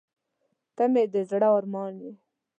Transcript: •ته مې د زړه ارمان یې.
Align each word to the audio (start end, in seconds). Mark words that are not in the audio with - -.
•ته 0.75 0.83
مې 0.91 1.03
د 1.13 1.15
زړه 1.29 1.49
ارمان 1.57 1.93
یې. 2.03 2.13